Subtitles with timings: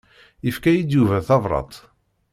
[0.45, 1.73] Yefka-yi-d Yuba tabrat.